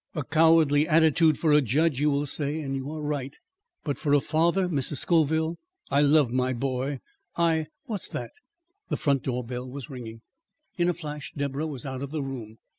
A 0.15 0.23
cowardly 0.23 0.87
attitude 0.87 1.37
for 1.37 1.53
a 1.53 1.61
judge 1.61 1.99
you 1.99 2.09
will 2.09 2.25
say, 2.25 2.59
and 2.61 2.75
you 2.75 2.91
are 2.91 3.01
right; 3.03 3.35
but 3.83 3.99
for 3.99 4.15
a 4.15 4.19
father 4.19 4.67
Mrs. 4.67 4.97
Scoville, 4.97 5.59
I 5.91 6.01
love 6.01 6.31
my 6.31 6.53
boy. 6.53 7.01
I 7.37 7.67
What's 7.85 8.07
that?" 8.07 8.31
The 8.89 8.97
front 8.97 9.21
door 9.21 9.43
bell 9.43 9.69
was 9.69 9.91
ringing. 9.91 10.21
In 10.75 10.89
a 10.89 10.93
flash 10.95 11.31
Deborah 11.37 11.67
was 11.67 11.85
out 11.85 12.01
of 12.01 12.09
the 12.09 12.23
room. 12.23 12.57